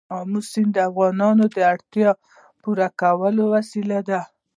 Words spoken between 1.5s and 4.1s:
د اړتیاوو د پوره کولو وسیله